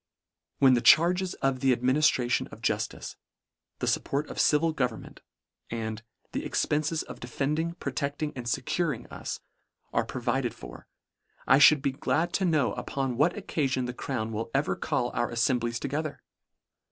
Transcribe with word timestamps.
—When 0.63 0.73
the" 0.73 0.81
charges 0.95 1.35
of 1.45 1.59
the 1.59 1.71
administration 1.71 2.47
of 2.47 2.63
juftice," 2.63 3.17
—"the 3.81 3.85
fupport 3.85 4.31
of 4.31 4.39
civil 4.39 4.73
govern 4.73 5.01
ment 5.01 5.19
;"—and" 5.69 6.01
the 6.31 6.43
expences 6.43 7.03
of 7.03 7.19
defending" 7.19 7.73
protecting 7.75 8.33
and 8.35 8.47
fecuring" 8.47 9.05
us, 9.11 9.41
are 9.93 10.03
provid 10.03 10.47
ed 10.47 10.53
for, 10.55 10.87
I 11.45 11.59
fhould 11.59 11.83
be 11.83 11.91
glad 11.91 12.33
to 12.33 12.45
know 12.45 12.73
upon 12.73 13.15
what 13.15 13.35
occafion 13.35 13.85
the 13.85 13.93
crown 13.93 14.31
will 14.31 14.49
ever 14.55 14.75
call 14.75 15.11
our 15.11 15.29
affem 15.29 15.59
blies 15.59 15.77
together. 15.79 16.23